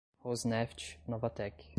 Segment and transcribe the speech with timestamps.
[0.23, 1.69] Rosneft, Novatek